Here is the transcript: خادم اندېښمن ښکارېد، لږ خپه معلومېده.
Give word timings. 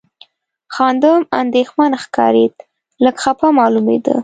خادم 0.73 1.21
اندېښمن 1.41 1.91
ښکارېد، 2.03 2.55
لږ 3.03 3.15
خپه 3.23 3.47
معلومېده. 3.59 4.15